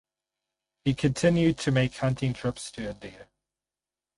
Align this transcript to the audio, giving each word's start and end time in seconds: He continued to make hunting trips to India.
He 0.83 0.95
continued 0.95 1.59
to 1.59 1.71
make 1.71 1.97
hunting 1.97 2.33
trips 2.33 2.71
to 2.71 2.89
India. 2.89 3.27